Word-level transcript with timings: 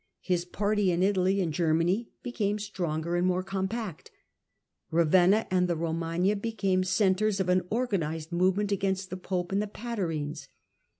His 0.21 0.45
party 0.45 0.89
in 0.91 1.03
Italy 1.03 1.41
and 1.41 1.53
Germany 1.53 2.09
became 2.23 2.57
stronger 2.57 3.15
and 3.15 3.27
more 3.27 3.43
compact. 3.43 4.09
Ravenna 4.89 5.45
and 5.51 5.67
the 5.67 5.75
Bomagna 5.75 6.35
became 6.41 6.83
centres 6.83 7.39
of 7.39 7.49
an 7.49 7.67
organised 7.71 8.31
movement 8.31 8.71
against 8.71 9.11
the 9.11 9.17
Pope 9.17 9.51
and 9.51 9.61
the 9.61 9.67
Patarines. 9.67 10.47